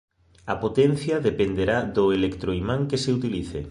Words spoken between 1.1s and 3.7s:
dependerá do electroimán que se utilice.